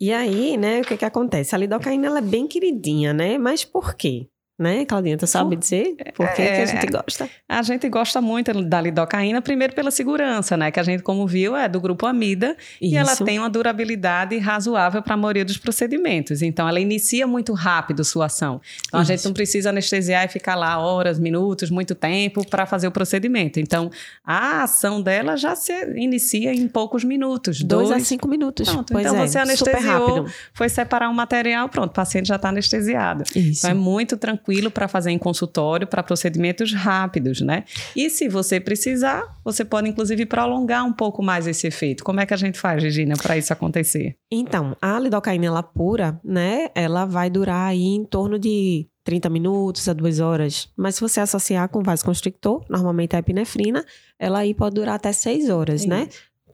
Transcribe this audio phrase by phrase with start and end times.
[0.00, 1.54] E aí, né, o que que acontece?
[1.54, 3.36] A lidocaína, ela é bem queridinha, né?
[3.36, 4.28] Mas por quê?
[4.58, 7.30] Né, Claudinha, tu sabe dizer por que, É, que a gente gosta?
[7.48, 10.72] A gente gosta muito da lidocaína, primeiro pela segurança, né?
[10.72, 13.24] Que a gente, como viu, é do grupo Amida e ela Isso.
[13.24, 16.42] tem uma durabilidade razoável para a maioria dos procedimentos.
[16.42, 18.60] Então, ela inicia muito rápido sua ação.
[18.88, 19.28] Então, a gente Isso.
[19.28, 23.60] não precisa anestesiar e ficar lá horas, minutos, muito tempo para fazer o procedimento.
[23.60, 23.92] Então,
[24.24, 27.62] a ação dela já se inicia em poucos minutos.
[27.62, 28.68] Dois, Dois, a cinco minutos.
[28.68, 32.48] Pronto, pois então é, você anestesiou, foi separar um material, pronto, o paciente já está
[32.48, 33.22] anestesiado.
[33.36, 33.60] Isso.
[33.60, 37.64] Então é muito tranquilo para fazer em consultório, para procedimentos rápidos, né?
[37.94, 42.02] E se você precisar, você pode inclusive prolongar um pouco mais esse efeito.
[42.02, 44.16] Como é que a gente faz, Regina, para isso acontecer?
[44.30, 46.68] Então, a lidocaína, ela pura, né?
[46.74, 50.68] Ela vai durar aí em torno de 30 minutos a 2 horas.
[50.76, 53.84] Mas se você associar com vasoconstrictor, normalmente a epinefrina,
[54.18, 56.08] ela aí pode durar até 6 horas, né?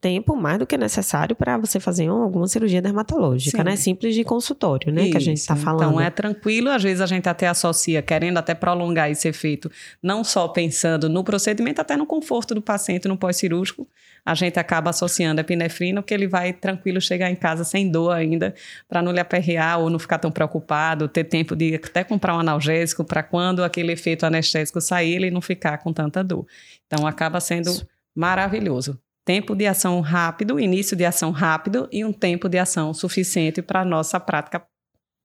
[0.04, 3.64] Tempo mais do que necessário para você fazer um- alguma cirurgia dermatológica, Sim.
[3.64, 3.74] né?
[3.74, 5.08] Simples de consultório, né?
[5.08, 5.64] Que a gente está Isso.
[5.64, 5.82] falando.
[5.92, 9.70] Então é tranquilo, às vezes a gente até associa, querendo até prolongar esse efeito,
[10.02, 13.88] não só pensando no procedimento, até no conforto do paciente no pós-cirúrgico,
[14.26, 18.10] a gente acaba associando a epinefrina, porque ele vai tranquilo chegar em casa sem dor
[18.10, 18.54] ainda,
[18.86, 22.40] para não lhe aperrear ou não ficar tão preocupado, ter tempo de até comprar um
[22.40, 26.46] analgésico para quando aquele efeito anestésico sair, ele não ficar com tanta dor.
[26.86, 27.86] Então acaba sendo Isso.
[28.14, 28.98] maravilhoso.
[29.24, 33.80] Tempo de ação rápido, início de ação rápido e um tempo de ação suficiente para
[33.80, 34.62] a nossa prática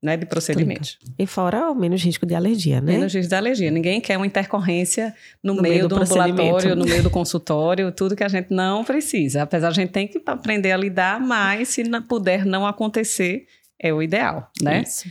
[0.02, 0.98] né, de procedimentos.
[1.18, 2.94] E fora o menos risco de alergia, né?
[2.94, 3.70] Menos risco de alergia.
[3.70, 7.92] Ninguém quer uma intercorrência no, No meio, meio do, do ambulatório, no meio do consultório,
[7.92, 9.44] tudo que a gente não precisa.
[9.44, 13.46] Apesar a gente tem que aprender a lidar, mas se não- puder não acontecer,
[13.78, 14.84] é o ideal, né?
[14.84, 15.04] Isso.